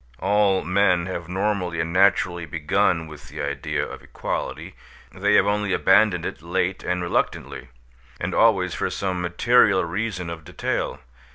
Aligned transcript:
All 0.17 0.63
men 0.63 1.05
have 1.05 1.29
normally 1.29 1.79
and 1.79 1.93
naturally 1.93 2.47
begun 2.47 3.05
with 3.05 3.29
the 3.29 3.39
idea 3.39 3.87
of 3.87 4.01
equality; 4.01 4.73
they 5.11 5.35
have 5.35 5.45
only 5.45 5.73
abandoned 5.73 6.25
it 6.25 6.41
late 6.41 6.83
and 6.83 7.03
reluctantly, 7.03 7.67
and 8.19 8.33
always 8.33 8.73
for 8.73 8.89
some 8.89 9.21
material 9.21 9.85
reason 9.85 10.31
of 10.31 10.43
detail. 10.43 11.01